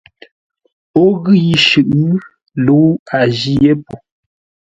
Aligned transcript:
O 1.01 1.03
ghʉ 1.23 1.33
yi 1.45 1.55
shʉʼʉ, 1.67 2.03
lə́u 2.63 2.85
a 3.17 3.19
jî 3.37 3.51
yé 3.63 3.71
po. 3.85 3.95